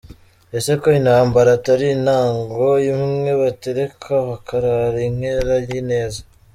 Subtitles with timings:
[0.57, 6.21] Ese ko intambara atari intango, Imwe batereka bakarara inkera y’ineza,